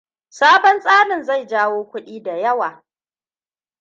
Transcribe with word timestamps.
Sabon 0.29 0.79
tsarin 0.81 1.23
zai 1.23 1.47
jawo 1.47 1.83
kuɗi 1.85 2.23
da 2.23 2.37
yawa. 2.37 2.85